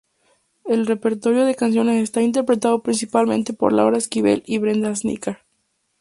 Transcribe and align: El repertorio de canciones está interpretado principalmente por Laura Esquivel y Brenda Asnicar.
El 0.65 0.87
repertorio 0.87 1.45
de 1.45 1.53
canciones 1.53 2.01
está 2.01 2.23
interpretado 2.23 2.81
principalmente 2.81 3.53
por 3.53 3.71
Laura 3.71 3.99
Esquivel 3.99 4.41
y 4.47 4.57
Brenda 4.57 4.89
Asnicar. 4.89 5.43